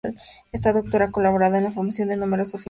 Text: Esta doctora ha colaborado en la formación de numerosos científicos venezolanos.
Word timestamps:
Esta 0.51 0.73
doctora 0.73 1.05
ha 1.05 1.11
colaborado 1.11 1.57
en 1.57 1.63
la 1.63 1.69
formación 1.69 2.09
de 2.09 2.17
numerosos 2.17 2.25
científicos 2.25 2.29
venezolanos. 2.29 2.59